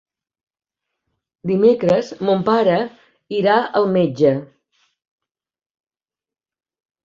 [1.51, 2.79] Dimecres mon pare
[3.43, 4.35] irà al metge.